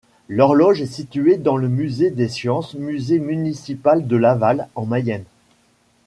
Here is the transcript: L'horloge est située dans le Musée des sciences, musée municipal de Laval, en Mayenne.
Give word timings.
L'horloge 0.27 0.81
est 0.81 0.87
située 0.87 1.37
dans 1.37 1.57
le 1.57 1.69
Musée 1.69 2.09
des 2.09 2.27
sciences, 2.27 2.73
musée 2.73 3.19
municipal 3.19 4.07
de 4.07 4.15
Laval, 4.17 4.67
en 4.73 4.87
Mayenne. 4.87 5.25